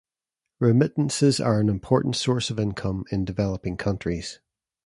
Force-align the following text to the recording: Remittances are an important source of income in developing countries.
Remittances 0.59 1.39
are 1.39 1.59
an 1.59 1.69
important 1.69 2.15
source 2.15 2.49
of 2.49 2.59
income 2.59 3.05
in 3.11 3.23
developing 3.23 3.77
countries. 3.77 4.39